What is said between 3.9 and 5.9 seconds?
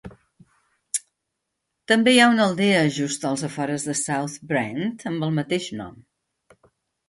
de South Brent amb el mateix